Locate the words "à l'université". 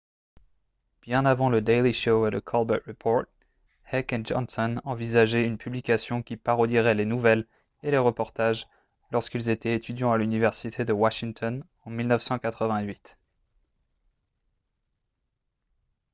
10.11-10.85